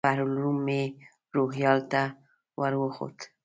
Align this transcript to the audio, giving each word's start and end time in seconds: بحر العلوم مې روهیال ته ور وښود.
بحر 0.05 0.19
العلوم 0.27 0.57
مې 0.67 0.81
روهیال 1.35 1.79
ته 1.91 2.03
ور 2.59 2.73
وښود. 2.79 3.17